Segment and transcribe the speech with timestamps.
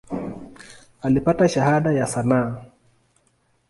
[1.01, 2.65] Alipata Shahada ya sanaa.